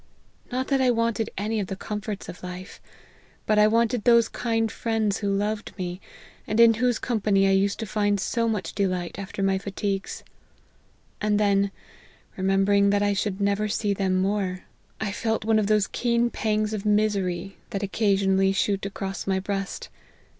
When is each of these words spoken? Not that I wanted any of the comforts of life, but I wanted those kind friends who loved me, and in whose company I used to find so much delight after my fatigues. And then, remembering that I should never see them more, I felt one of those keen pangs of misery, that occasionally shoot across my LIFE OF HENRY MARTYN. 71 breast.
Not 0.51 0.69
that 0.69 0.81
I 0.81 0.89
wanted 0.89 1.29
any 1.37 1.59
of 1.59 1.67
the 1.67 1.75
comforts 1.75 2.27
of 2.27 2.41
life, 2.41 2.81
but 3.45 3.59
I 3.59 3.67
wanted 3.67 4.03
those 4.03 4.29
kind 4.29 4.71
friends 4.71 5.17
who 5.19 5.31
loved 5.31 5.73
me, 5.77 6.01
and 6.47 6.59
in 6.59 6.73
whose 6.73 6.97
company 6.97 7.47
I 7.47 7.51
used 7.51 7.77
to 7.81 7.85
find 7.85 8.19
so 8.19 8.47
much 8.49 8.73
delight 8.73 9.19
after 9.19 9.43
my 9.43 9.59
fatigues. 9.59 10.23
And 11.21 11.39
then, 11.39 11.69
remembering 12.35 12.89
that 12.89 13.03
I 13.03 13.13
should 13.13 13.39
never 13.39 13.67
see 13.67 13.93
them 13.93 14.19
more, 14.19 14.63
I 14.99 15.11
felt 15.11 15.45
one 15.45 15.59
of 15.59 15.67
those 15.67 15.85
keen 15.85 16.31
pangs 16.31 16.73
of 16.73 16.83
misery, 16.83 17.57
that 17.69 17.83
occasionally 17.83 18.53
shoot 18.53 18.83
across 18.87 19.27
my 19.27 19.35
LIFE 19.35 19.39
OF 19.41 19.45
HENRY 19.45 19.53
MARTYN. 19.59 19.65
71 19.65 19.65
breast. 19.65 19.89